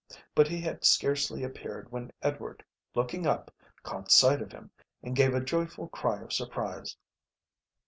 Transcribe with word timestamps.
But 0.33 0.47
he 0.47 0.61
had 0.61 0.83
scarcely 0.83 1.43
appeared 1.43 1.91
when 1.91 2.11
Edward, 2.23 2.65
looking 2.95 3.27
up, 3.27 3.53
caught 3.83 4.09
sight 4.09 4.41
of 4.41 4.51
him, 4.51 4.71
and 5.03 5.15
gave 5.15 5.35
a 5.35 5.41
joyful 5.45 5.89
cry 5.89 6.23
of 6.23 6.33
surprise. 6.33 6.97